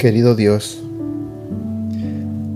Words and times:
Querido 0.00 0.34
Dios, 0.34 0.82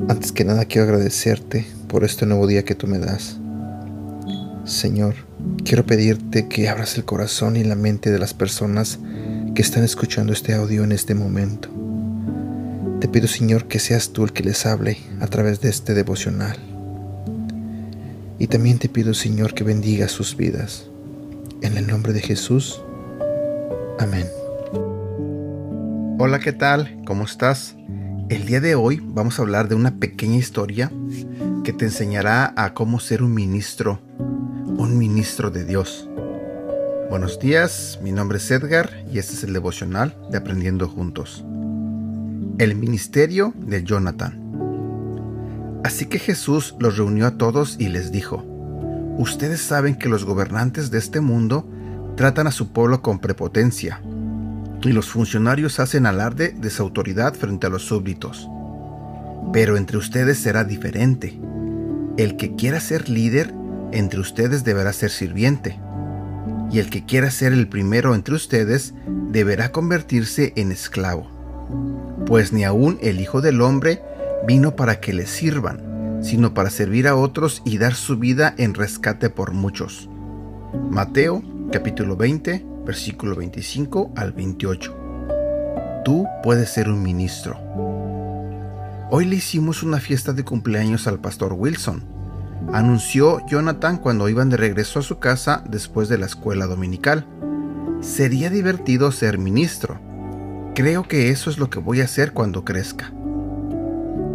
antes 0.09 0.33
que 0.33 0.47
nada 0.47 0.65
quiero 0.65 0.85
agradecerte 0.85 1.67
por 1.89 2.03
este 2.03 2.25
nuevo 2.25 2.47
día 2.47 2.65
que 2.65 2.75
tú 2.75 2.87
me 2.87 2.99
das. 2.99 3.37
Señor, 4.65 5.15
quiero 5.63 5.85
pedirte 5.85 6.49
que 6.49 6.71
abras 6.71 6.96
el 6.96 7.05
corazón 7.05 7.57
y 7.57 7.63
la 7.63 7.75
mente 7.75 8.11
de 8.11 8.19
las 8.19 8.33
personas 8.33 8.99
que 9.55 9.61
están 9.61 9.85
escuchando 9.85 10.33
este 10.33 10.55
audio 10.55 10.85
en 10.85 10.93
este 10.93 11.15
momento. 11.15 11.68
Te 13.03 13.09
pido, 13.09 13.29
Señor, 13.29 13.68
que 13.68 13.79
seas 13.79 14.09
tú 14.15 14.25
el 14.25 14.32
que 14.32 14.43
les 14.43 14.65
hable 14.65 14.96
a 15.21 15.26
través 15.26 15.61
de 15.61 15.68
este 15.68 15.93
devocional. 15.93 16.57
Y 18.39 18.46
también 18.46 18.79
te 18.79 18.89
pido, 18.89 19.13
Señor, 19.13 19.53
que 19.53 19.65
bendiga 19.65 20.09
sus 20.09 20.35
vidas. 20.35 20.87
En 21.61 21.76
el 21.76 21.89
nombre 21.89 22.15
de 22.15 22.23
Jesús. 22.23 22.81
Amén. 23.99 24.25
Hola, 26.17 26.39
¿qué 26.39 26.53
tal? 26.53 27.03
¿Cómo 27.04 27.25
estás? 27.25 27.75
El 28.29 28.46
día 28.46 28.61
de 28.61 28.77
hoy 28.77 29.03
vamos 29.04 29.39
a 29.39 29.43
hablar 29.43 29.68
de 29.68 29.75
una 29.75 29.99
pequeña 29.99 30.37
historia 30.37 30.93
que 31.64 31.73
te 31.73 31.87
enseñará 31.87 32.55
a 32.56 32.73
cómo 32.73 33.00
ser 33.00 33.20
un 33.25 33.34
ministro, 33.34 34.00
un 34.19 34.97
ministro 34.97 35.50
de 35.50 35.64
Dios. 35.64 36.09
Buenos 37.11 37.41
días, 37.41 37.98
mi 38.00 38.12
nombre 38.12 38.39
es 38.39 38.48
Edgar 38.48 38.91
y 39.12 39.19
este 39.19 39.34
es 39.34 39.42
el 39.42 39.53
devocional 39.53 40.17
de 40.31 40.39
Aprendiendo 40.39 40.89
Juntos. 40.89 41.45
El 42.59 42.77
ministerio 42.77 43.53
de 43.57 43.83
Jonathan. 43.83 45.81
Así 45.83 46.07
que 46.07 46.20
Jesús 46.20 46.77
los 46.79 46.97
reunió 46.97 47.27
a 47.27 47.39
todos 47.39 47.75
y 47.81 47.89
les 47.89 48.12
dijo, 48.12 48.45
Ustedes 49.19 49.61
saben 49.61 49.97
que 49.97 50.09
los 50.09 50.25
gobernantes 50.25 50.92
de 50.92 50.98
este 50.98 51.20
mundo 51.20 51.69
tratan 52.17 52.47
a 52.47 52.53
su 52.53 52.73
pueblo 52.73 53.03
con 53.03 53.19
prepotencia, 53.19 54.01
y 54.89 54.93
los 54.93 55.09
funcionarios 55.09 55.81
hacen 55.81 56.07
alarde 56.07 56.55
de 56.57 56.71
su 56.71 56.83
autoridad 56.83 57.35
frente 57.35 57.67
a 57.67 57.71
los 57.71 57.85
súbditos. 57.85 58.49
Pero 59.53 59.77
entre 59.77 59.97
ustedes 59.97 60.39
será 60.39 60.65
diferente. 60.65 61.39
El 62.17 62.37
que 62.37 62.55
quiera 62.55 62.81
ser 62.81 63.09
líder 63.09 63.55
entre 63.93 64.21
ustedes 64.21 64.65
deberá 64.65 64.93
ser 64.93 65.11
sirviente, 65.11 65.79
y 66.71 66.79
el 66.79 66.91
que 66.91 67.05
quiera 67.05 67.31
ser 67.31 67.53
el 67.53 67.69
primero 67.69 68.15
entre 68.15 68.35
ustedes 68.35 68.95
deberá 69.31 69.71
convertirse 69.71 70.53
en 70.57 70.73
esclavo. 70.73 71.31
Pues 72.27 72.53
ni 72.53 72.65
aun 72.65 72.98
el 73.03 73.21
Hijo 73.21 73.41
del 73.41 73.61
Hombre 73.61 74.03
vino 74.47 74.77
para 74.77 75.01
que 75.01 75.13
le 75.13 75.27
sirvan, 75.27 76.21
sino 76.23 76.55
para 76.55 76.71
servir 76.71 77.07
a 77.07 77.17
otros 77.17 77.63
y 77.65 77.79
dar 77.79 77.95
su 77.95 78.19
vida 78.19 78.55
en 78.59 78.75
rescate 78.75 79.31
por 79.31 79.53
muchos. 79.53 80.09
Mateo 80.91 81.43
capítulo 81.71 82.17
20, 82.17 82.73
versículo 82.85 83.37
25 83.37 84.13
al 84.17 84.33
28. 84.33 86.03
Tú 86.05 86.27
puedes 86.43 86.71
ser 86.71 86.89
un 86.89 87.03
ministro. 87.03 87.59
Hoy 89.11 89.25
le 89.27 89.37
hicimos 89.37 89.83
una 89.83 90.01
fiesta 90.01 90.33
de 90.33 90.45
cumpleaños 90.45 91.07
al 91.07 91.19
pastor 91.19 91.55
Wilson. 91.55 92.05
Anunció 92.73 93.45
Jonathan 93.47 93.99
cuando 93.99 94.29
iban 94.29 94.51
de 94.51 94.57
regreso 94.57 94.99
a 94.99 95.03
su 95.03 95.19
casa 95.19 95.65
después 95.69 96.09
de 96.09 96.19
la 96.19 96.27
escuela 96.27 96.67
dominical. 96.67 97.27
Sería 98.01 98.51
divertido 98.51 99.13
ser 99.13 99.39
ministro. 99.39 100.01
Creo 100.75 101.05
que 101.05 101.31
eso 101.31 101.51
es 101.51 101.59
lo 101.59 101.71
que 101.71 101.79
voy 101.79 102.01
a 102.01 102.05
hacer 102.05 102.33
cuando 102.33 102.65
crezca. 102.65 103.13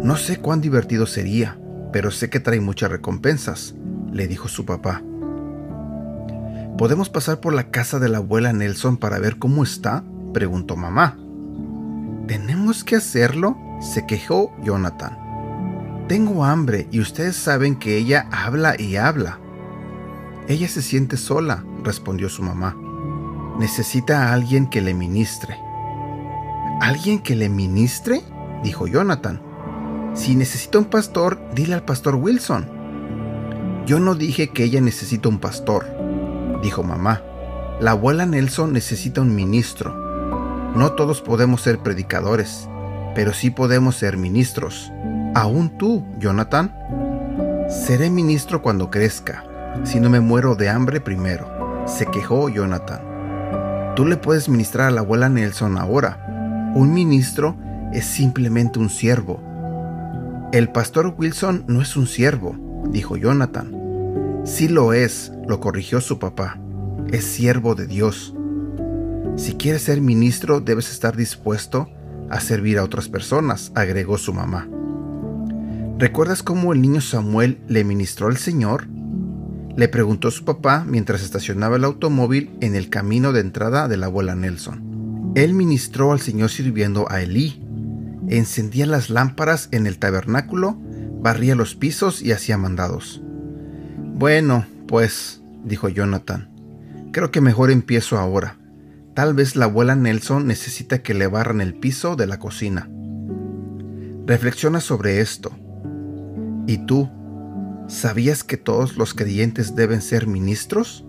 No 0.02 0.16
sé 0.16 0.38
cuán 0.38 0.60
divertido 0.60 1.06
sería, 1.06 1.58
pero 1.92 2.10
sé 2.10 2.30
que 2.30 2.40
trae 2.40 2.60
muchas 2.60 2.90
recompensas, 2.90 3.74
le 4.10 4.26
dijo 4.26 4.48
su 4.48 4.64
papá. 4.64 5.02
¿Podemos 6.80 7.10
pasar 7.10 7.40
por 7.40 7.52
la 7.52 7.70
casa 7.70 7.98
de 7.98 8.08
la 8.08 8.16
abuela 8.16 8.54
Nelson 8.54 8.96
para 8.96 9.18
ver 9.18 9.38
cómo 9.38 9.64
está? 9.64 10.02
preguntó 10.32 10.76
mamá. 10.76 11.18
¿Tenemos 12.26 12.84
que 12.84 12.96
hacerlo? 12.96 13.58
se 13.82 14.06
quejó 14.06 14.50
Jonathan. 14.64 16.06
Tengo 16.08 16.42
hambre 16.42 16.88
y 16.90 17.00
ustedes 17.00 17.36
saben 17.36 17.76
que 17.76 17.98
ella 17.98 18.30
habla 18.32 18.80
y 18.80 18.96
habla. 18.96 19.38
Ella 20.48 20.68
se 20.68 20.80
siente 20.80 21.18
sola, 21.18 21.66
respondió 21.84 22.30
su 22.30 22.42
mamá. 22.42 22.74
Necesita 23.58 24.28
a 24.28 24.32
alguien 24.32 24.66
que 24.66 24.80
le 24.80 24.94
ministre. 24.94 25.58
¿Alguien 26.80 27.18
que 27.18 27.36
le 27.36 27.50
ministre? 27.50 28.22
dijo 28.64 28.86
Jonathan. 28.86 29.42
Si 30.14 30.34
necesita 30.34 30.78
un 30.78 30.86
pastor, 30.86 31.42
dile 31.54 31.74
al 31.74 31.84
pastor 31.84 32.14
Wilson. 32.14 33.84
Yo 33.84 34.00
no 34.00 34.14
dije 34.14 34.48
que 34.48 34.64
ella 34.64 34.80
necesita 34.80 35.28
un 35.28 35.40
pastor 35.40 35.99
dijo 36.62 36.82
mamá. 36.82 37.22
La 37.80 37.92
abuela 37.92 38.26
Nelson 38.26 38.72
necesita 38.72 39.20
un 39.20 39.34
ministro. 39.34 39.94
No 40.74 40.92
todos 40.92 41.22
podemos 41.22 41.62
ser 41.62 41.78
predicadores, 41.78 42.68
pero 43.14 43.32
sí 43.32 43.50
podemos 43.50 43.96
ser 43.96 44.16
ministros. 44.16 44.92
Aún 45.34 45.76
tú, 45.78 46.04
Jonathan. 46.18 46.74
Seré 47.68 48.10
ministro 48.10 48.62
cuando 48.62 48.90
crezca, 48.90 49.44
si 49.84 50.00
no 50.00 50.10
me 50.10 50.20
muero 50.20 50.56
de 50.56 50.68
hambre 50.68 51.00
primero, 51.00 51.84
se 51.86 52.06
quejó 52.06 52.48
Jonathan. 52.48 53.94
Tú 53.94 54.04
le 54.04 54.16
puedes 54.16 54.48
ministrar 54.48 54.88
a 54.88 54.90
la 54.90 55.00
abuela 55.00 55.28
Nelson 55.28 55.78
ahora. 55.78 56.72
Un 56.74 56.92
ministro 56.92 57.56
es 57.92 58.04
simplemente 58.04 58.78
un 58.78 58.90
siervo. 58.90 59.40
El 60.52 60.68
pastor 60.70 61.14
Wilson 61.16 61.64
no 61.68 61.80
es 61.80 61.96
un 61.96 62.06
siervo, 62.06 62.56
dijo 62.90 63.16
Jonathan. 63.16 63.79
Sí 64.44 64.68
lo 64.68 64.94
es, 64.94 65.32
lo 65.46 65.60
corrigió 65.60 66.00
su 66.00 66.18
papá. 66.18 66.58
Es 67.12 67.24
siervo 67.24 67.74
de 67.74 67.86
Dios. 67.86 68.34
Si 69.36 69.54
quieres 69.54 69.82
ser 69.82 70.00
ministro, 70.00 70.60
debes 70.60 70.90
estar 70.90 71.16
dispuesto 71.16 71.90
a 72.30 72.40
servir 72.40 72.78
a 72.78 72.84
otras 72.84 73.08
personas, 73.08 73.70
agregó 73.74 74.16
su 74.16 74.32
mamá. 74.32 74.68
¿Recuerdas 75.98 76.42
cómo 76.42 76.72
el 76.72 76.80
niño 76.80 77.02
Samuel 77.02 77.60
le 77.68 77.84
ministró 77.84 78.28
al 78.28 78.38
Señor? 78.38 78.88
Le 79.76 79.88
preguntó 79.88 80.30
su 80.30 80.44
papá 80.44 80.84
mientras 80.86 81.22
estacionaba 81.22 81.76
el 81.76 81.84
automóvil 81.84 82.50
en 82.60 82.74
el 82.74 82.88
camino 82.88 83.32
de 83.32 83.40
entrada 83.40 83.88
de 83.88 83.98
la 83.98 84.06
abuela 84.06 84.34
Nelson. 84.34 85.32
Él 85.34 85.52
ministró 85.52 86.12
al 86.12 86.20
Señor 86.20 86.48
sirviendo 86.48 87.10
a 87.10 87.20
Elí. 87.20 87.62
Encendía 88.28 88.86
las 88.86 89.10
lámparas 89.10 89.68
en 89.70 89.86
el 89.86 89.98
tabernáculo, 89.98 90.78
barría 91.20 91.54
los 91.54 91.74
pisos 91.74 92.22
y 92.22 92.32
hacía 92.32 92.56
mandados. 92.56 93.22
Bueno, 94.20 94.66
pues, 94.86 95.40
dijo 95.64 95.88
Jonathan, 95.88 96.50
creo 97.10 97.30
que 97.30 97.40
mejor 97.40 97.70
empiezo 97.70 98.18
ahora. 98.18 98.58
Tal 99.14 99.32
vez 99.32 99.56
la 99.56 99.64
abuela 99.64 99.94
Nelson 99.94 100.46
necesita 100.46 101.02
que 101.02 101.14
le 101.14 101.26
barran 101.26 101.62
el 101.62 101.72
piso 101.72 102.16
de 102.16 102.26
la 102.26 102.38
cocina. 102.38 102.86
Reflexiona 104.26 104.80
sobre 104.80 105.22
esto. 105.22 105.52
¿Y 106.66 106.84
tú? 106.84 107.08
¿Sabías 107.88 108.44
que 108.44 108.58
todos 108.58 108.98
los 108.98 109.14
creyentes 109.14 109.74
deben 109.74 110.02
ser 110.02 110.26
ministros? 110.26 111.02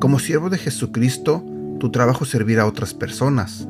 Como 0.00 0.18
siervo 0.18 0.48
de 0.48 0.56
Jesucristo, 0.56 1.44
tu 1.78 1.90
trabajo 1.90 2.24
es 2.24 2.30
servir 2.30 2.58
a 2.58 2.64
otras 2.64 2.94
personas. 2.94 3.68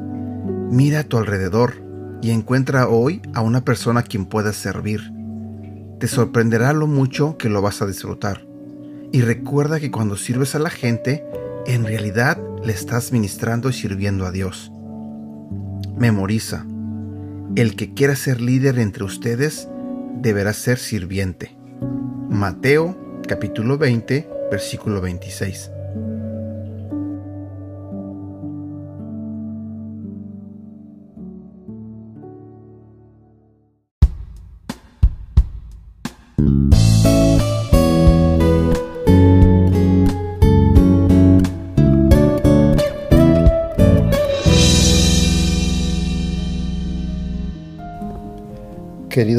Mira 0.70 1.00
a 1.00 1.04
tu 1.04 1.18
alrededor 1.18 1.82
y 2.22 2.30
encuentra 2.30 2.86
hoy 2.86 3.20
a 3.34 3.40
una 3.40 3.64
persona 3.64 3.98
a 3.98 4.04
quien 4.04 4.26
puedas 4.26 4.54
servir. 4.54 5.12
Te 5.98 6.08
sorprenderá 6.08 6.72
lo 6.72 6.86
mucho 6.86 7.36
que 7.38 7.48
lo 7.48 7.62
vas 7.62 7.82
a 7.82 7.86
disfrutar. 7.86 8.46
Y 9.12 9.22
recuerda 9.22 9.80
que 9.80 9.90
cuando 9.90 10.16
sirves 10.16 10.54
a 10.54 10.58
la 10.58 10.70
gente, 10.70 11.24
en 11.66 11.84
realidad 11.84 12.38
le 12.64 12.72
estás 12.72 13.12
ministrando 13.12 13.68
y 13.68 13.72
sirviendo 13.72 14.26
a 14.26 14.32
Dios. 14.32 14.72
Memoriza. 15.96 16.66
El 17.56 17.76
que 17.76 17.94
quiera 17.94 18.16
ser 18.16 18.40
líder 18.40 18.78
entre 18.78 19.04
ustedes 19.04 19.68
deberá 20.20 20.52
ser 20.52 20.78
sirviente. 20.78 21.56
Mateo 22.28 23.20
capítulo 23.28 23.78
20, 23.78 24.28
versículo 24.50 25.00
26. 25.00 25.70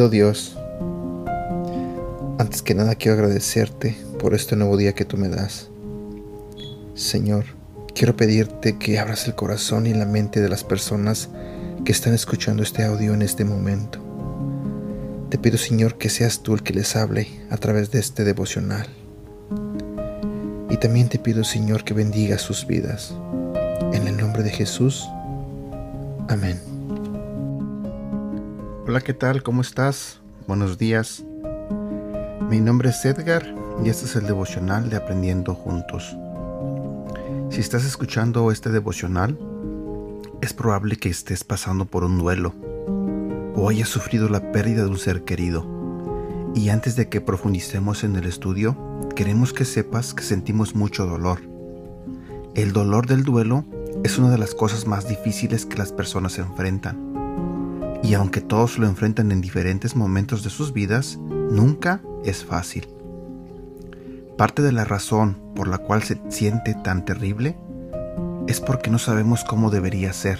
Dios, 0.09 0.57
antes 2.37 2.61
que 2.61 2.75
nada 2.75 2.95
quiero 2.95 3.17
agradecerte 3.17 3.97
por 4.19 4.33
este 4.33 4.55
nuevo 4.55 4.77
día 4.77 4.93
que 4.93 5.05
tú 5.05 5.17
me 5.17 5.29
das. 5.29 5.69
Señor, 6.93 7.45
quiero 7.93 8.15
pedirte 8.15 8.77
que 8.77 8.99
abras 8.99 9.27
el 9.27 9.35
corazón 9.35 9.87
y 9.87 9.93
la 9.93 10.05
mente 10.05 10.41
de 10.41 10.49
las 10.49 10.63
personas 10.63 11.29
que 11.83 11.91
están 11.91 12.13
escuchando 12.13 12.63
este 12.63 12.83
audio 12.83 13.13
en 13.13 13.21
este 13.21 13.45
momento. 13.45 13.99
Te 15.29 15.37
pido, 15.37 15.57
Señor, 15.57 15.97
que 15.97 16.09
seas 16.09 16.41
tú 16.41 16.53
el 16.53 16.63
que 16.63 16.73
les 16.73 16.95
hable 16.95 17.27
a 17.49 17.57
través 17.57 17.91
de 17.91 17.99
este 17.99 18.23
devocional. 18.23 18.87
Y 20.69 20.77
también 20.77 21.09
te 21.09 21.19
pido, 21.19 21.43
Señor, 21.43 21.83
que 21.83 21.93
bendiga 21.93 22.37
sus 22.37 22.67
vidas. 22.67 23.13
En 23.93 24.07
el 24.07 24.17
nombre 24.17 24.43
de 24.43 24.51
Jesús. 24.51 25.05
Amén. 26.27 26.74
Hola, 28.95 29.03
¿qué 29.03 29.13
tal? 29.13 29.43
¿Cómo 29.43 29.59
estás? 29.59 30.21
Buenos 30.47 30.77
días. 30.77 31.25
Mi 32.49 32.61
nombre 32.61 32.91
es 32.91 33.03
Edgar 33.03 33.43
y 33.83 33.89
este 33.89 34.05
es 34.05 34.15
el 34.15 34.25
devocional 34.25 34.89
de 34.89 34.95
Aprendiendo 34.95 35.53
Juntos. 35.53 36.15
Si 37.49 37.59
estás 37.59 37.83
escuchando 37.83 38.49
este 38.51 38.69
devocional, 38.69 39.37
es 40.41 40.53
probable 40.53 40.95
que 40.95 41.09
estés 41.09 41.43
pasando 41.43 41.83
por 41.83 42.05
un 42.05 42.17
duelo 42.17 42.53
o 43.53 43.67
hayas 43.67 43.89
sufrido 43.89 44.29
la 44.29 44.53
pérdida 44.53 44.85
de 44.85 44.89
un 44.91 44.97
ser 44.97 45.25
querido. 45.25 45.67
Y 46.55 46.69
antes 46.69 46.95
de 46.95 47.09
que 47.09 47.19
profundicemos 47.19 48.05
en 48.05 48.15
el 48.15 48.23
estudio, 48.23 48.77
queremos 49.13 49.51
que 49.51 49.65
sepas 49.65 50.13
que 50.13 50.23
sentimos 50.23 50.73
mucho 50.73 51.05
dolor. 51.05 51.41
El 52.53 52.71
dolor 52.71 53.07
del 53.07 53.25
duelo 53.25 53.65
es 54.05 54.17
una 54.17 54.29
de 54.29 54.37
las 54.37 54.55
cosas 54.55 54.87
más 54.87 55.09
difíciles 55.09 55.65
que 55.65 55.75
las 55.75 55.91
personas 55.91 56.39
enfrentan 56.39 57.04
y 58.05 58.13
aunque 58.13 58.39
todos 58.39 58.77
lo 58.77 58.85
enfrentan 58.85 59.31
en 59.31 59.41
diferentes 59.41 59.95
momentos 59.95 60.43
de 60.43 60.51
sus 60.51 60.73
vidas, 60.73 61.17
nunca 61.17 62.01
es 62.23 62.45
fácil. 62.45 62.87
Parte 64.37 64.61
de 64.61 64.71
la 64.71 64.85
razón 64.85 65.37
por 65.55 65.67
la 65.67 65.79
cual 65.79 66.03
se 66.03 66.21
siente 66.29 66.75
tan 66.83 67.03
terrible 67.03 67.57
es 68.47 68.61
porque 68.61 68.91
no 68.91 68.99
sabemos 68.99 69.43
cómo 69.43 69.71
debería 69.71 70.13
ser. 70.13 70.37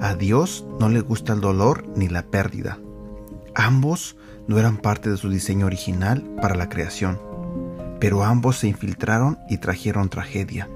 A 0.00 0.14
Dios 0.14 0.64
no 0.80 0.88
le 0.88 1.00
gusta 1.00 1.34
el 1.34 1.42
dolor 1.42 1.84
ni 1.96 2.08
la 2.08 2.22
pérdida. 2.22 2.78
Ambos 3.54 4.16
no 4.48 4.58
eran 4.58 4.78
parte 4.78 5.10
de 5.10 5.18
su 5.18 5.28
diseño 5.28 5.66
original 5.66 6.22
para 6.40 6.54
la 6.54 6.70
creación, 6.70 7.20
pero 8.00 8.24
ambos 8.24 8.56
se 8.56 8.68
infiltraron 8.68 9.38
y 9.50 9.58
trajeron 9.58 10.08
tragedia. 10.08 10.70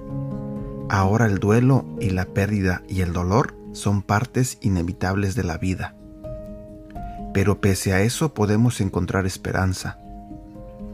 Ahora 0.90 1.24
el 1.24 1.38
duelo 1.38 1.86
y 1.98 2.10
la 2.10 2.26
pérdida 2.26 2.82
y 2.88 3.00
el 3.00 3.14
dolor 3.14 3.57
son 3.78 4.02
partes 4.02 4.58
inevitables 4.60 5.34
de 5.34 5.44
la 5.44 5.56
vida. 5.56 5.94
Pero 7.32 7.60
pese 7.60 7.92
a 7.92 8.02
eso 8.02 8.34
podemos 8.34 8.80
encontrar 8.80 9.26
esperanza. 9.26 9.98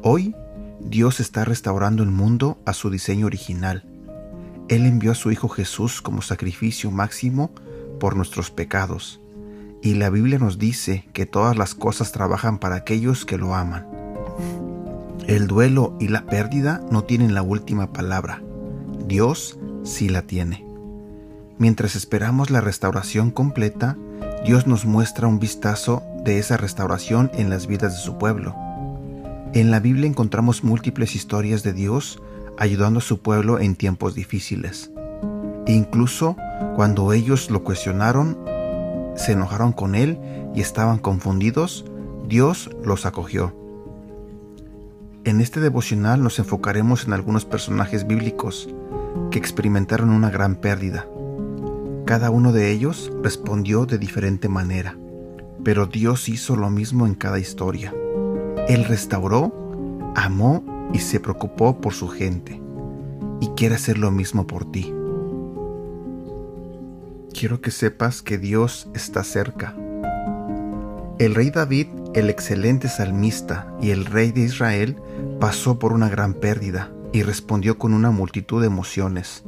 Hoy 0.02 0.34
Dios 0.80 1.20
está 1.20 1.44
restaurando 1.44 2.02
el 2.02 2.10
mundo 2.10 2.58
a 2.66 2.74
su 2.74 2.90
diseño 2.90 3.26
original. 3.26 3.84
Él 4.68 4.86
envió 4.86 5.12
a 5.12 5.14
su 5.14 5.30
Hijo 5.30 5.48
Jesús 5.48 6.02
como 6.02 6.22
sacrificio 6.22 6.90
máximo 6.90 7.50
por 7.98 8.16
nuestros 8.16 8.50
pecados. 8.50 9.20
Y 9.82 9.94
la 9.94 10.10
Biblia 10.10 10.38
nos 10.38 10.58
dice 10.58 11.06
que 11.12 11.26
todas 11.26 11.56
las 11.56 11.74
cosas 11.74 12.12
trabajan 12.12 12.58
para 12.58 12.76
aquellos 12.76 13.24
que 13.24 13.38
lo 13.38 13.54
aman. 13.54 13.86
El 15.26 15.46
duelo 15.46 15.96
y 16.00 16.08
la 16.08 16.26
pérdida 16.26 16.82
no 16.90 17.04
tienen 17.04 17.34
la 17.34 17.42
última 17.42 17.92
palabra. 17.92 18.42
Dios 19.06 19.58
sí 19.84 20.08
la 20.08 20.22
tiene. 20.22 20.73
Mientras 21.56 21.94
esperamos 21.94 22.50
la 22.50 22.60
restauración 22.60 23.30
completa, 23.30 23.96
Dios 24.44 24.66
nos 24.66 24.86
muestra 24.86 25.28
un 25.28 25.38
vistazo 25.38 26.02
de 26.24 26.38
esa 26.38 26.56
restauración 26.56 27.30
en 27.34 27.48
las 27.48 27.68
vidas 27.68 27.92
de 27.92 28.00
su 28.00 28.18
pueblo. 28.18 28.56
En 29.52 29.70
la 29.70 29.78
Biblia 29.78 30.08
encontramos 30.08 30.64
múltiples 30.64 31.14
historias 31.14 31.62
de 31.62 31.72
Dios 31.72 32.20
ayudando 32.58 32.98
a 32.98 33.02
su 33.02 33.20
pueblo 33.20 33.60
en 33.60 33.76
tiempos 33.76 34.14
difíciles. 34.14 34.90
incluso 35.66 36.36
cuando 36.76 37.12
ellos 37.12 37.50
lo 37.50 37.62
cuestionaron, 37.64 38.36
se 39.16 39.32
enojaron 39.32 39.72
con 39.72 39.94
él 39.94 40.18
y 40.54 40.60
estaban 40.60 40.98
confundidos, 40.98 41.86
Dios 42.28 42.68
los 42.84 43.06
acogió. 43.06 43.54
En 45.24 45.40
este 45.40 45.60
devocional 45.60 46.22
nos 46.22 46.38
enfocaremos 46.38 47.06
en 47.06 47.14
algunos 47.14 47.44
personajes 47.46 48.06
bíblicos 48.06 48.68
que 49.30 49.38
experimentaron 49.38 50.10
una 50.10 50.28
gran 50.28 50.56
pérdida 50.56 51.06
cada 52.04 52.30
uno 52.30 52.52
de 52.52 52.70
ellos 52.70 53.10
respondió 53.22 53.86
de 53.86 53.98
diferente 53.98 54.48
manera, 54.48 54.96
pero 55.62 55.86
Dios 55.86 56.28
hizo 56.28 56.54
lo 56.54 56.68
mismo 56.68 57.06
en 57.06 57.14
cada 57.14 57.38
historia. 57.38 57.94
Él 58.68 58.84
restauró, 58.84 59.52
amó 60.14 60.90
y 60.92 60.98
se 60.98 61.18
preocupó 61.18 61.80
por 61.80 61.94
su 61.94 62.08
gente, 62.08 62.60
y 63.40 63.48
quiere 63.56 63.76
hacer 63.76 63.98
lo 63.98 64.10
mismo 64.10 64.46
por 64.46 64.70
ti. 64.70 64.94
Quiero 67.32 67.60
que 67.60 67.70
sepas 67.70 68.22
que 68.22 68.38
Dios 68.38 68.88
está 68.94 69.24
cerca. 69.24 69.74
El 71.18 71.34
rey 71.34 71.50
David, 71.50 71.86
el 72.14 72.28
excelente 72.28 72.88
salmista 72.88 73.74
y 73.80 73.90
el 73.90 74.04
rey 74.04 74.30
de 74.30 74.42
Israel, 74.42 74.96
pasó 75.40 75.78
por 75.78 75.92
una 75.92 76.08
gran 76.08 76.34
pérdida 76.34 76.92
y 77.12 77.22
respondió 77.22 77.78
con 77.78 77.94
una 77.94 78.10
multitud 78.10 78.60
de 78.60 78.66
emociones. 78.66 79.42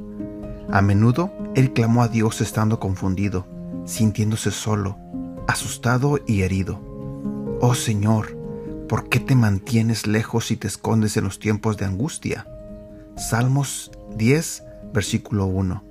A 0.70 0.82
menudo 0.82 1.32
él 1.56 1.72
clamó 1.72 2.02
a 2.02 2.08
Dios 2.08 2.42
estando 2.42 2.78
confundido, 2.78 3.46
sintiéndose 3.86 4.50
solo, 4.50 4.98
asustado 5.48 6.20
y 6.26 6.42
herido. 6.42 6.78
Oh 7.62 7.74
Señor, 7.74 8.36
¿por 8.88 9.08
qué 9.08 9.20
te 9.20 9.34
mantienes 9.34 10.06
lejos 10.06 10.50
y 10.50 10.58
te 10.58 10.68
escondes 10.68 11.16
en 11.16 11.24
los 11.24 11.38
tiempos 11.38 11.78
de 11.78 11.86
angustia? 11.86 12.46
Salmos 13.16 13.90
10, 14.16 14.64
versículo 14.92 15.46
1. 15.46 15.82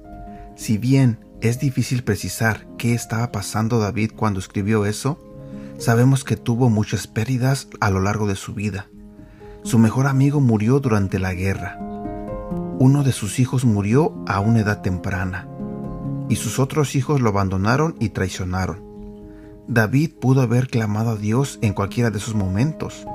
Si 0.56 0.78
bien 0.78 1.26
es 1.42 1.60
difícil 1.60 2.04
precisar 2.04 2.68
qué 2.78 2.94
estaba 2.94 3.32
pasando 3.32 3.80
David 3.80 4.12
cuando 4.16 4.40
escribió 4.40 4.86
eso, 4.86 5.20
sabemos 5.80 6.24
que 6.24 6.38
tuvo 6.38 6.70
muchas 6.70 7.08
pérdidas 7.08 7.68
a 7.80 7.90
lo 7.90 8.02
largo 8.02 8.28
de 8.28 8.36
su 8.36 8.54
vida. 8.54 8.88
Su 9.64 9.80
mejor 9.80 10.06
amigo 10.06 10.42
murió 10.42 10.80
durante 10.80 11.18
la 11.18 11.34
guerra 11.34 11.80
uno 12.78 13.04
de 13.04 13.14
sus 13.14 13.40
hijos 13.40 13.64
murió 13.64 14.14
a 14.28 14.42
una 14.42 14.60
edad 14.60 14.82
temprana, 14.82 15.48
y 16.30 16.36
sus 16.36 16.60
otros 16.60 16.96
hijos 16.96 17.22
lo 17.22 17.30
abandonaron 17.30 17.96
y 18.00 18.10
traicionaron. 18.10 18.84
David 19.68 20.12
pudo 20.20 20.42
haber 20.42 20.68
clamado 20.68 21.12
a 21.12 21.16
Dios 21.16 21.60
en 21.62 21.74
cualquiera 21.74 22.12
de 22.12 22.20
esos 22.20 22.36
momentos, 22.36 23.06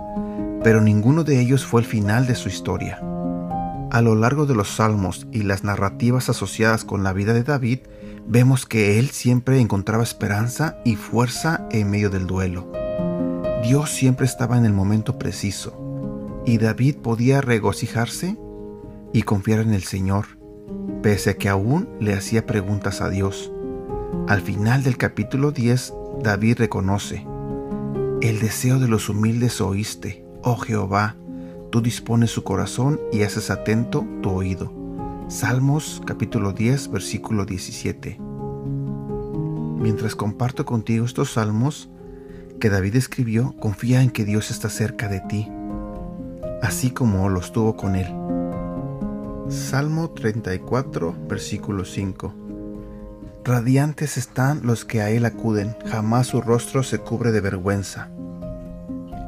pero 0.62 0.80
ninguno 0.80 1.24
de 1.24 1.40
ellos 1.40 1.64
fue 1.64 1.80
el 1.80 1.86
final 1.86 2.26
de 2.26 2.34
su 2.34 2.48
historia. 2.48 3.00
A 3.90 4.02
lo 4.02 4.14
largo 4.14 4.46
de 4.46 4.54
los 4.54 4.68
salmos 4.68 5.26
y 5.32 5.42
las 5.42 5.64
narrativas 5.64 6.28
asociadas 6.28 6.84
con 6.84 7.02
la 7.02 7.12
vida 7.12 7.32
de 7.32 7.42
David, 7.42 7.80
vemos 8.26 8.66
que 8.66 8.98
él 8.98 9.10
siempre 9.10 9.60
encontraba 9.60 10.02
esperanza 10.02 10.78
y 10.84 10.96
fuerza 10.96 11.66
en 11.70 11.90
medio 11.90 12.10
del 12.10 12.26
duelo. 12.26 12.70
Dios 13.64 13.90
siempre 13.90 14.26
estaba 14.26 14.56
en 14.56 14.64
el 14.64 14.72
momento 14.72 15.18
preciso, 15.18 16.42
y 16.46 16.58
David 16.58 16.96
podía 16.96 17.40
regocijarse 17.40 18.36
y 19.12 19.22
confiar 19.22 19.60
en 19.60 19.74
el 19.74 19.82
Señor, 19.82 20.39
pese 21.02 21.30
a 21.30 21.34
que 21.34 21.48
aún 21.48 21.88
le 22.00 22.14
hacía 22.14 22.46
preguntas 22.46 23.00
a 23.00 23.08
Dios. 23.08 23.52
Al 24.28 24.40
final 24.40 24.82
del 24.82 24.96
capítulo 24.96 25.50
10, 25.50 25.94
David 26.22 26.58
reconoce, 26.58 27.26
El 28.20 28.40
deseo 28.40 28.78
de 28.78 28.88
los 28.88 29.08
humildes 29.08 29.60
oíste, 29.60 30.24
oh 30.42 30.56
Jehová, 30.56 31.16
tú 31.70 31.80
dispones 31.80 32.30
su 32.30 32.44
corazón 32.44 33.00
y 33.12 33.22
haces 33.22 33.50
atento 33.50 34.06
tu 34.22 34.30
oído. 34.30 34.72
Salmos 35.28 36.02
capítulo 36.06 36.52
10, 36.52 36.90
versículo 36.90 37.44
17. 37.46 38.18
Mientras 39.78 40.14
comparto 40.14 40.66
contigo 40.66 41.06
estos 41.06 41.32
salmos 41.32 41.88
que 42.60 42.68
David 42.68 42.96
escribió, 42.96 43.54
confía 43.58 44.02
en 44.02 44.10
que 44.10 44.24
Dios 44.24 44.50
está 44.50 44.68
cerca 44.68 45.08
de 45.08 45.20
ti, 45.20 45.48
así 46.62 46.90
como 46.90 47.28
lo 47.30 47.40
estuvo 47.40 47.76
con 47.76 47.96
él. 47.96 48.19
Salmo 49.50 50.10
34, 50.10 51.26
versículo 51.26 51.84
5. 51.84 52.34
Radiantes 53.42 54.16
están 54.16 54.60
los 54.64 54.84
que 54.84 55.00
a 55.00 55.10
él 55.10 55.24
acuden, 55.24 55.76
jamás 55.86 56.28
su 56.28 56.40
rostro 56.40 56.84
se 56.84 57.00
cubre 57.00 57.32
de 57.32 57.40
vergüenza. 57.40 58.10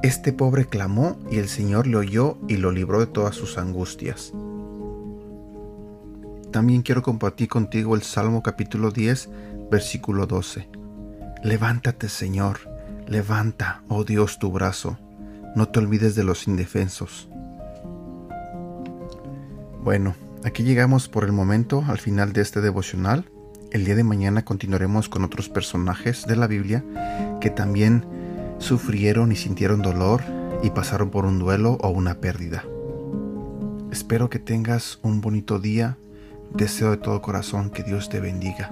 Este 0.05 0.33
pobre 0.33 0.67
clamó 0.67 1.19
y 1.29 1.39
el 1.39 1.49
Señor 1.49 1.89
le 1.89 1.97
oyó 1.97 2.39
y 2.47 2.59
lo 2.59 2.71
libró 2.71 3.01
de 3.01 3.09
todas 3.09 3.35
sus 3.35 3.59
angustias. 3.59 4.33
También 6.53 6.83
quiero 6.83 7.03
compartir 7.03 7.49
contigo 7.49 7.97
el 7.97 8.03
Salmo 8.03 8.45
capítulo 8.45 8.93
10, 8.93 9.29
versículo 9.73 10.29
12. 10.29 10.69
Levántate, 11.43 12.09
Señor, 12.09 12.61
levanta, 13.09 13.83
oh 13.89 14.05
Dios, 14.05 14.39
tu 14.39 14.53
brazo, 14.53 14.99
no 15.57 15.67
te 15.67 15.81
olvides 15.81 16.15
de 16.15 16.23
los 16.23 16.47
indefensos. 16.47 17.29
Bueno, 19.83 20.15
aquí 20.45 20.63
llegamos 20.63 21.09
por 21.09 21.25
el 21.25 21.33
momento 21.33 21.85
al 21.89 21.99
final 21.99 22.33
de 22.33 22.41
este 22.41 22.61
devocional. 22.61 23.25
El 23.73 23.85
día 23.85 23.97
de 23.97 24.05
mañana 24.05 24.45
continuaremos 24.45 25.09
con 25.09 25.25
otros 25.25 25.49
personajes 25.49 26.25
de 26.25 26.37
la 26.37 26.47
Biblia 26.47 26.85
que 27.41 27.51
también 27.51 28.07
sufrieron 28.59 29.33
y 29.33 29.37
sintieron 29.37 29.83
dolor 29.83 30.23
y 30.63 30.71
pasaron 30.71 31.11
por 31.11 31.25
un 31.25 31.41
duelo 31.41 31.79
o 31.81 31.89
una 31.89 32.21
pérdida. 32.21 32.65
Espero 33.91 34.31
que 34.31 34.39
tengas 34.39 35.01
un 35.03 35.21
bonito 35.21 35.59
día. 35.59 35.99
Deseo 36.55 36.93
de 36.93 36.99
todo 36.99 37.21
corazón 37.21 37.71
que 37.71 37.83
Dios 37.83 38.09
te 38.09 38.21
bendiga. 38.21 38.71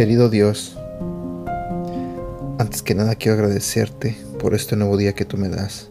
Querido 0.00 0.30
Dios, 0.30 0.78
antes 2.58 2.80
que 2.80 2.94
nada 2.94 3.16
quiero 3.16 3.34
agradecerte 3.34 4.16
por 4.38 4.54
este 4.54 4.74
nuevo 4.74 4.96
día 4.96 5.12
que 5.12 5.26
tú 5.26 5.36
me 5.36 5.50
das. 5.50 5.90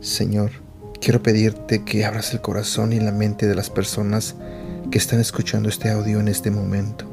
Señor, 0.00 0.52
quiero 1.00 1.20
pedirte 1.20 1.82
que 1.82 2.04
abras 2.04 2.32
el 2.32 2.42
corazón 2.42 2.92
y 2.92 3.00
la 3.00 3.10
mente 3.10 3.48
de 3.48 3.56
las 3.56 3.70
personas 3.70 4.36
que 4.92 4.98
están 4.98 5.18
escuchando 5.18 5.68
este 5.68 5.90
audio 5.90 6.20
en 6.20 6.28
este 6.28 6.52
momento. 6.52 7.06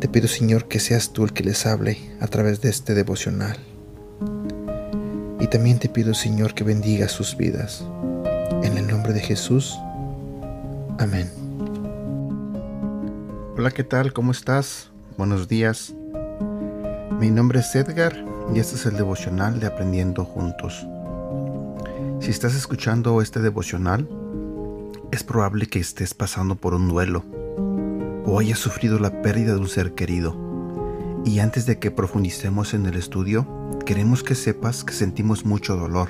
Te 0.00 0.08
pido, 0.08 0.26
Señor, 0.26 0.66
que 0.66 0.80
seas 0.80 1.10
tú 1.12 1.22
el 1.22 1.32
que 1.32 1.44
les 1.44 1.64
hable 1.64 1.98
a 2.18 2.26
través 2.26 2.60
de 2.60 2.70
este 2.70 2.94
devocional. 2.94 3.56
Y 5.38 5.46
también 5.46 5.78
te 5.78 5.88
pido, 5.88 6.12
Señor, 6.12 6.54
que 6.54 6.64
bendiga 6.64 7.08
sus 7.08 7.36
vidas. 7.36 7.84
En 8.64 8.76
el 8.76 8.88
nombre 8.88 9.12
de 9.12 9.20
Jesús. 9.20 9.78
Amén. 10.98 11.39
Hola, 13.60 13.72
¿qué 13.72 13.84
tal? 13.84 14.14
¿Cómo 14.14 14.32
estás? 14.32 14.88
Buenos 15.18 15.46
días. 15.46 15.94
Mi 17.20 17.30
nombre 17.30 17.60
es 17.60 17.74
Edgar 17.74 18.16
y 18.54 18.58
este 18.58 18.76
es 18.76 18.86
el 18.86 18.96
devocional 18.96 19.60
de 19.60 19.66
Aprendiendo 19.66 20.24
Juntos. 20.24 20.86
Si 22.20 22.30
estás 22.30 22.54
escuchando 22.54 23.20
este 23.20 23.40
devocional, 23.40 24.08
es 25.12 25.24
probable 25.24 25.66
que 25.66 25.78
estés 25.78 26.14
pasando 26.14 26.54
por 26.54 26.72
un 26.72 26.88
duelo 26.88 27.22
o 28.24 28.38
hayas 28.38 28.58
sufrido 28.58 28.98
la 28.98 29.20
pérdida 29.20 29.52
de 29.52 29.60
un 29.60 29.68
ser 29.68 29.92
querido. 29.92 30.34
Y 31.26 31.40
antes 31.40 31.66
de 31.66 31.78
que 31.78 31.90
profundicemos 31.90 32.72
en 32.72 32.86
el 32.86 32.96
estudio, 32.96 33.46
queremos 33.84 34.22
que 34.22 34.36
sepas 34.36 34.84
que 34.84 34.94
sentimos 34.94 35.44
mucho 35.44 35.76
dolor. 35.76 36.08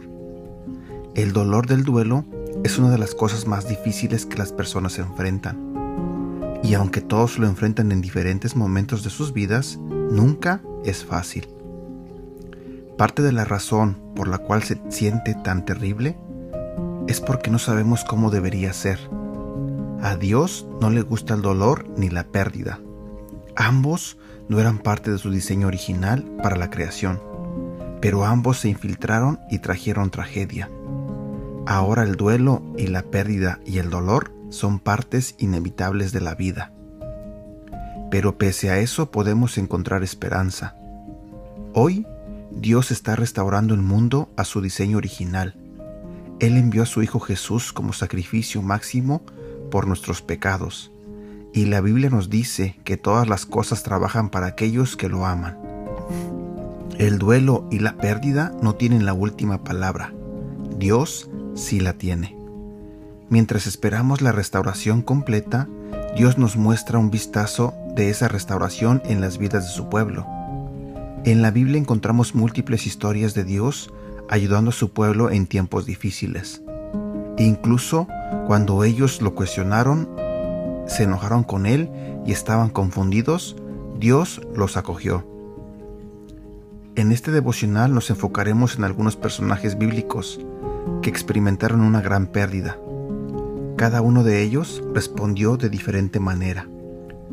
El 1.16 1.33
dolor 1.33 1.66
del 1.66 1.83
duelo 1.83 2.25
es 2.62 2.78
una 2.78 2.90
de 2.90 2.99
las 2.99 3.16
cosas 3.16 3.49
más 3.49 3.69
difíciles 3.69 4.25
que 4.25 4.38
las 4.38 4.52
personas 4.52 5.00
enfrentan. 5.00 5.70
Y 6.62 6.75
aunque 6.75 7.00
todos 7.00 7.38
lo 7.38 7.47
enfrentan 7.47 7.93
en 7.93 8.00
diferentes 8.00 8.55
momentos 8.55 9.02
de 9.02 9.11
sus 9.11 9.33
vidas, 9.33 9.79
nunca 9.79 10.62
es 10.85 11.05
fácil. 11.05 11.49
Parte 12.97 13.23
de 13.23 13.33
la 13.33 13.45
razón 13.45 13.97
por 14.14 14.29
la 14.29 14.38
cual 14.38 14.62
se 14.62 14.79
siente 14.90 15.35
tan 15.35 15.64
terrible 15.64 16.17
es 17.09 17.21
porque 17.21 17.50
no 17.50 17.59
sabemos 17.59 18.05
cómo 18.05 18.31
debería 18.31 18.73
ser. 18.73 18.99
A 20.02 20.17
Dios 20.17 20.67
no 20.81 20.90
le 20.90 21.02
gusta 21.02 21.35
el 21.35 21.43
dolor 21.43 21.87
ni 21.97 22.11
la 22.11 22.25
pérdida. 22.25 22.79
Ambos 23.57 24.19
no 24.49 24.61
eran 24.61 24.79
parte 24.79 25.11
de 25.11 25.19
su 25.19 25.31
diseño 25.31 25.67
original 25.67 26.25
para 26.43 26.57
la 26.57 26.71
creación, 26.71 27.21
pero 28.00 28.25
ambos 28.25 28.59
se 28.59 28.69
infiltraron 28.69 29.40
y 29.50 29.59
trajeron 29.59 30.11
tragedia. 30.11 30.71
Ahora 31.67 32.02
el 32.02 32.17
duelo 32.17 32.62
y 32.76 32.87
la 32.87 33.02
pérdida 33.02 33.61
y 33.64 33.79
el 33.79 33.90
dolor 33.90 34.33
son 34.50 34.78
partes 34.78 35.35
inevitables 35.38 36.12
de 36.12 36.21
la 36.21 36.35
vida. 36.35 36.73
Pero 38.11 38.37
pese 38.37 38.71
a 38.71 38.78
eso 38.78 39.11
podemos 39.11 39.57
encontrar 39.57 40.02
esperanza. 40.02 40.75
Hoy 41.73 42.07
Dios 42.50 42.90
está 42.90 43.16
restaurando 43.16 43.75
el 43.75 43.80
mundo 43.80 44.30
a 44.37 44.45
su 44.45 44.61
diseño 44.61 44.99
original. 44.99 45.57
Él 46.40 46.57
envió 46.57 46.83
a 46.83 46.87
su 46.87 47.02
Hijo 47.02 47.21
Jesús 47.21 47.73
como 47.73 47.92
sacrificio 47.92 48.61
máximo 48.62 49.23
por 49.71 49.87
nuestros 49.87 50.23
pecados. 50.23 50.90
Y 51.52 51.66
la 51.66 51.80
Biblia 51.80 52.11
nos 52.11 52.30
dice 52.30 52.76
que 52.85 52.97
todas 52.97 53.28
las 53.28 53.47
cosas 53.47 53.83
trabajan 53.83 54.30
para 54.30 54.47
aquellos 54.47 54.97
que 54.97 55.09
lo 55.09 55.26
aman. 55.26 55.59
El 56.99 57.19
duelo 57.19 57.66
y 57.71 57.78
la 57.78 57.97
pérdida 57.97 58.52
no 58.62 58.75
tienen 58.75 59.04
la 59.07 59.14
última 59.14 59.64
palabra. 59.64 60.12
Dios 60.76 61.30
sí 61.54 61.80
la 61.80 61.95
tiene. 61.95 62.39
Mientras 63.31 63.69
esperamos 63.69 64.23
la 64.23 64.33
restauración 64.33 65.03
completa, 65.03 65.69
Dios 66.17 66.37
nos 66.37 66.57
muestra 66.57 66.99
un 66.99 67.13
vistazo 67.13 67.75
de 67.95 68.11
esa 68.11 68.27
restauración 68.27 69.01
en 69.05 69.21
las 69.21 69.39
vidas 69.39 69.65
de 69.65 69.71
su 69.71 69.89
pueblo. 69.89 70.27
En 71.25 71.41
la 71.41 71.53
Biblia 71.53 71.79
encontramos 71.79 72.35
múltiples 72.35 72.89
historias 72.89 73.33
de 73.35 73.45
Dios 73.45 73.93
ayudando 74.29 74.71
a 74.71 74.75
su 74.75 74.91
pueblo 74.91 75.31
en 75.31 75.47
tiempos 75.47 75.87
difíciles. 75.87 76.63
incluso 77.39 78.07
cuando 78.47 78.85
ellos 78.85 79.23
lo 79.23 79.35
cuestionaron, 79.35 80.09
se 80.87 81.05
enojaron 81.05 81.45
con 81.45 81.65
él 81.67 81.89
y 82.27 82.33
estaban 82.33 82.69
confundidos, 82.69 83.57
Dios 83.99 84.43
los 84.55 84.77
acogió. 84.77 85.25
En 86.97 87.13
este 87.13 87.31
devocional 87.31 87.95
nos 87.95 88.11
enfocaremos 88.11 88.77
en 88.77 88.85
algunos 88.85 89.17
personajes 89.17 89.79
bíblicos 89.79 90.41
que 91.01 91.09
experimentaron 91.09 91.81
una 91.81 92.03
gran 92.03 92.27
pérdida. 92.27 92.77
Cada 93.81 94.03
uno 94.03 94.25
de 94.25 94.43
ellos 94.43 94.85
respondió 94.93 95.57
de 95.57 95.71
diferente 95.71 96.21
manera, 96.21 96.69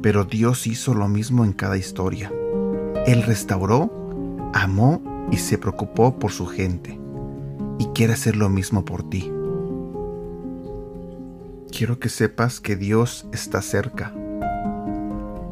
pero 0.01 0.23
Dios 0.23 0.65
hizo 0.65 0.93
lo 0.93 1.09
mismo 1.09 1.43
en 1.43 1.51
cada 1.51 1.75
historia. 1.75 2.31
Él 3.05 3.23
restauró, 3.23 3.91
amó 4.53 5.01
y 5.29 5.35
se 5.35 5.57
preocupó 5.57 6.17
por 6.17 6.31
su 6.31 6.45
gente, 6.45 6.97
y 7.79 7.87
quiere 7.87 8.13
hacer 8.13 8.37
lo 8.37 8.47
mismo 8.47 8.85
por 8.85 9.09
ti. 9.09 9.29
Quiero 11.69 11.99
que 11.99 12.07
sepas 12.07 12.61
que 12.61 12.77
Dios 12.77 13.27
está 13.33 13.61
cerca. 13.61 14.13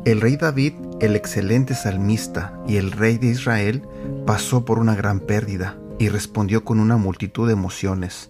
El 0.06 0.22
rey 0.22 0.38
David, 0.38 0.76
el 1.02 1.18
excelente 1.18 1.76
salmista 1.76 2.58
y 2.70 2.78
el 2.78 2.94
rey 2.94 3.18
de 3.18 3.28
Israel, 3.28 3.82
pasó 4.26 4.64
por 4.64 4.80
una 4.80 4.96
gran 4.96 5.20
pérdida 5.20 5.78
y 6.00 6.08
respondió 6.08 6.64
con 6.64 6.80
una 6.80 6.96
multitud 6.96 7.48
de 7.48 7.52
emociones. 7.52 8.30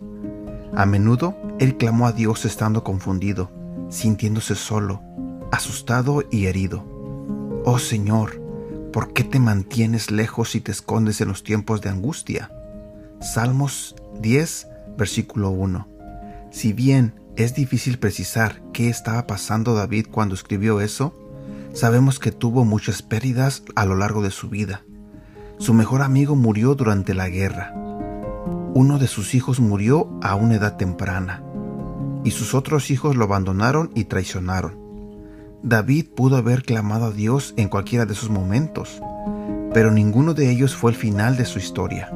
A 0.76 0.86
menudo 0.86 1.38
él 1.58 1.78
clamó 1.78 2.06
a 2.06 2.12
Dios 2.12 2.44
estando 2.44 2.84
confundido, 2.84 3.50
sintiéndose 3.90 4.56
solo, 4.56 5.02
asustado 5.52 6.24
y 6.30 6.48
herido. 6.48 6.84
Oh 7.64 7.80
Señor, 7.80 8.42
¿por 8.92 9.14
qué 9.14 9.24
te 9.24 9.40
mantienes 9.40 10.12
lejos 10.12 10.54
y 10.54 10.60
te 10.60 10.74
escondes 10.74 11.22
en 11.22 11.30
los 11.30 11.44
tiempos 11.44 11.80
de 11.80 11.90
angustia? 11.90 12.52
Salmos 13.22 13.96
10, 14.20 14.68
versículo 14.98 15.50
1. 15.52 15.88
Si 16.52 16.74
bien 16.74 17.22
es 17.38 17.56
difícil 17.56 17.98
precisar 17.98 18.62
qué 18.74 18.90
estaba 18.90 19.28
pasando 19.28 19.76
David 19.76 20.08
cuando 20.12 20.36
escribió 20.36 20.82
eso, 20.82 21.14
sabemos 21.74 22.20
que 22.20 22.34
tuvo 22.34 22.66
muchas 22.66 23.02
pérdidas 23.02 23.64
a 23.76 23.86
lo 23.86 23.96
largo 23.96 24.22
de 24.22 24.32
su 24.32 24.50
vida. 24.50 24.82
Su 25.58 25.74
mejor 25.74 26.02
amigo 26.02 26.36
murió 26.36 26.76
durante 26.76 27.14
la 27.14 27.30
guerra 27.30 27.85
uno 28.76 29.00
de 29.00 29.08
sus 29.08 29.36
hijos 29.36 29.62
murió 29.62 30.10
a 30.22 30.36
una 30.36 30.56
edad 30.56 30.76
temprana, 30.76 31.42
y 32.26 32.32
sus 32.32 32.54
otros 32.54 32.92
hijos 32.92 33.16
lo 33.16 33.24
abandonaron 33.24 33.90
y 33.96 34.04
traicionaron. 34.04 34.78
David 35.64 36.08
pudo 36.14 36.36
haber 36.36 36.64
clamado 36.64 37.06
a 37.06 37.12
Dios 37.12 37.54
en 37.56 37.70
cualquiera 37.70 38.06
de 38.06 38.12
esos 38.12 38.30
momentos, 38.30 39.02
pero 39.74 39.92
ninguno 39.92 40.34
de 40.34 40.52
ellos 40.52 40.76
fue 40.76 40.92
el 40.92 40.98
final 40.98 41.38
de 41.38 41.46
su 41.46 41.58
historia. 41.58 42.12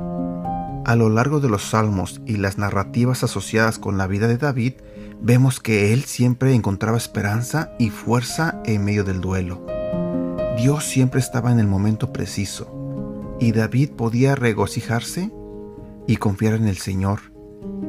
A 0.85 0.97
lo 0.97 1.07
largo 1.07 1.39
de 1.39 1.47
los 1.47 1.63
salmos 1.63 2.19
y 2.25 2.35
las 2.35 2.57
narrativas 2.57 3.23
asociadas 3.23 3.79
con 3.79 3.97
la 3.97 4.07
vida 4.07 4.27
de 4.27 4.37
David, 4.37 4.73
vemos 5.21 5.61
que 5.61 5.93
él 5.93 6.03
siempre 6.03 6.53
encontraba 6.53 6.97
esperanza 6.97 7.71
y 7.79 7.89
fuerza 7.89 8.61
en 8.65 8.83
medio 8.83 9.05
del 9.05 9.21
duelo. 9.21 9.65
Dios 10.57 10.83
siempre 10.83 11.21
estaba 11.21 11.53
en 11.53 11.59
el 11.59 11.67
momento 11.67 12.11
preciso, 12.11 13.37
y 13.39 13.53
David 13.53 13.91
podía 13.91 14.35
regocijarse 14.35 15.31
y 16.09 16.17
confiar 16.17 16.55
en 16.55 16.67
el 16.67 16.77
Señor, 16.77 17.19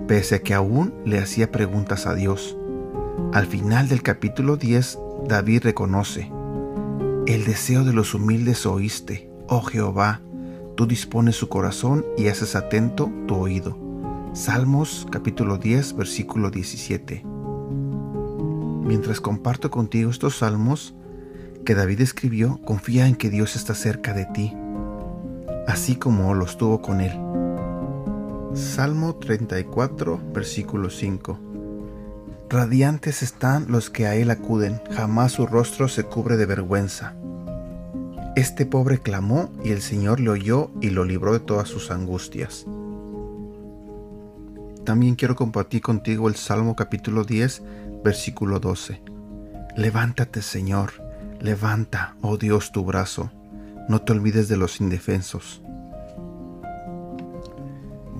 pese 0.06 0.34
a 0.34 0.38
que 0.40 0.52
aún 0.52 0.92
le 1.06 1.18
hacía 1.18 1.50
preguntas 1.50 2.06
a 2.06 2.14
Dios. 2.14 2.54
Al 3.32 3.46
final 3.46 3.88
del 3.88 4.02
capítulo 4.02 4.58
10, 4.58 4.98
David 5.26 5.62
reconoce, 5.64 6.30
El 7.26 7.46
deseo 7.46 7.82
de 7.82 7.94
los 7.94 8.12
humildes 8.12 8.66
oíste, 8.66 9.30
oh 9.48 9.62
Jehová, 9.62 10.20
tú 10.76 10.86
dispones 10.86 11.36
su 11.36 11.48
corazón 11.48 12.04
y 12.18 12.26
haces 12.26 12.56
atento 12.56 13.10
tu 13.26 13.36
oído. 13.36 13.78
Salmos 14.34 15.06
capítulo 15.10 15.56
10, 15.56 15.96
versículo 15.96 16.50
17. 16.50 17.24
Mientras 18.84 19.22
comparto 19.22 19.70
contigo 19.70 20.10
estos 20.10 20.36
salmos 20.36 20.94
que 21.64 21.74
David 21.74 22.02
escribió, 22.02 22.60
confía 22.66 23.06
en 23.06 23.14
que 23.14 23.30
Dios 23.30 23.56
está 23.56 23.74
cerca 23.74 24.12
de 24.12 24.26
ti, 24.26 24.54
así 25.66 25.96
como 25.96 26.34
lo 26.34 26.44
estuvo 26.44 26.82
con 26.82 27.00
él. 27.00 27.29
Salmo 28.60 29.14
34, 29.14 30.20
versículo 30.34 30.90
5. 30.90 31.40
Radiantes 32.50 33.22
están 33.22 33.72
los 33.72 33.88
que 33.88 34.06
a 34.06 34.16
él 34.16 34.30
acuden, 34.30 34.82
jamás 34.90 35.32
su 35.32 35.46
rostro 35.46 35.88
se 35.88 36.04
cubre 36.04 36.36
de 36.36 36.44
vergüenza. 36.44 37.14
Este 38.36 38.66
pobre 38.66 38.98
clamó 38.98 39.50
y 39.64 39.70
el 39.70 39.80
Señor 39.80 40.20
le 40.20 40.28
oyó 40.28 40.70
y 40.82 40.90
lo 40.90 41.06
libró 41.06 41.32
de 41.32 41.40
todas 41.40 41.68
sus 41.68 41.90
angustias. 41.90 42.66
También 44.84 45.14
quiero 45.14 45.36
compartir 45.36 45.80
contigo 45.80 46.28
el 46.28 46.36
Salmo 46.36 46.76
capítulo 46.76 47.24
10, 47.24 47.62
versículo 48.04 48.60
12. 48.60 49.00
Levántate, 49.74 50.42
Señor, 50.42 50.92
levanta, 51.40 52.14
oh 52.20 52.36
Dios, 52.36 52.72
tu 52.72 52.84
brazo, 52.84 53.32
no 53.88 54.02
te 54.02 54.12
olvides 54.12 54.48
de 54.48 54.58
los 54.58 54.82
indefensos. 54.82 55.62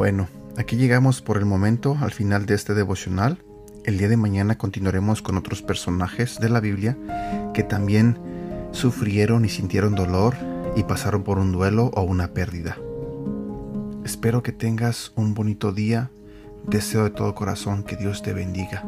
Bueno, 0.01 0.29
aquí 0.57 0.77
llegamos 0.77 1.21
por 1.21 1.37
el 1.37 1.45
momento 1.45 1.95
al 2.01 2.11
final 2.11 2.47
de 2.47 2.55
este 2.55 2.73
devocional. 2.73 3.37
El 3.85 3.99
día 3.99 4.09
de 4.09 4.17
mañana 4.17 4.57
continuaremos 4.57 5.21
con 5.21 5.37
otros 5.37 5.61
personajes 5.61 6.41
de 6.41 6.49
la 6.49 6.61
Biblia 6.61 6.97
que 7.53 7.65
también 7.65 8.19
sufrieron 8.73 9.45
y 9.45 9.51
sintieron 9.51 9.95
dolor 9.95 10.37
y 10.75 10.85
pasaron 10.85 11.23
por 11.23 11.39
un 11.39 11.53
duelo 11.53 11.91
o 11.93 12.01
una 12.01 12.29
pérdida. 12.33 12.79
Espero 14.03 14.43
que 14.43 14.53
tengas 14.53 15.13
un 15.17 15.35
bonito 15.35 15.71
día. 15.71 16.11
Deseo 16.67 17.05
de 17.05 17.11
todo 17.11 17.35
corazón 17.35 17.83
que 17.83 17.97
Dios 17.97 18.23
te 18.23 18.33
bendiga. 18.33 18.83